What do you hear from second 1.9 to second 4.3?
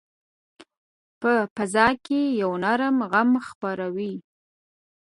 کې یو نرم غم خپور وي